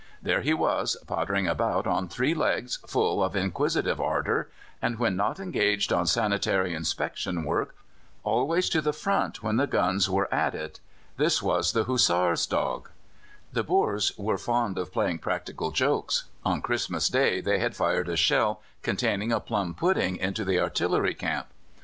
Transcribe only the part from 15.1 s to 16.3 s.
practical jokes.